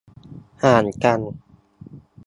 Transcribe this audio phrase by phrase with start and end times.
[0.63, 1.19] ห่างกัน